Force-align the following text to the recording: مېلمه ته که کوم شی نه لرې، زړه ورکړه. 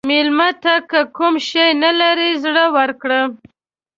مېلمه 0.09 0.49
ته 0.63 0.73
که 0.89 0.99
کوم 1.15 1.33
شی 1.47 1.67
نه 1.81 1.91
لرې، 1.99 2.29
زړه 2.43 2.65
ورکړه. 2.77 3.21